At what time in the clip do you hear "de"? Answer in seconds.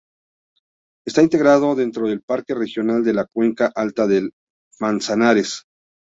3.03-3.13